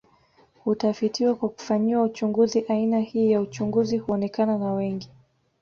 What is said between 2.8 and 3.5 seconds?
hii ya